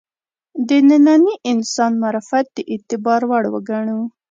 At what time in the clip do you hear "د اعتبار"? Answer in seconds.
2.55-3.21